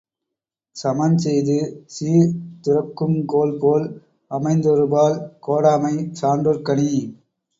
சமன்செய்து 0.75 1.57
சீர்துரக்குங் 1.95 3.19
கோல்போல் 3.25 3.85
அமைந்தொருபால் 4.31 5.17
கோடாமை 5.47 5.95
சான்றோர்க் 6.13 6.67
கணி. 6.69 6.89